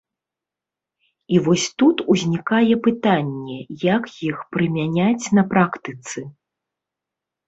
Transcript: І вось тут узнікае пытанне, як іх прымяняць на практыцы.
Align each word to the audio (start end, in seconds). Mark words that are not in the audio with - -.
І 1.33 1.41
вось 1.47 1.65
тут 1.81 1.97
узнікае 2.13 2.75
пытанне, 2.87 3.57
як 3.95 4.03
іх 4.29 4.37
прымяняць 4.55 5.25
на 5.39 5.43
практыцы. 5.53 6.19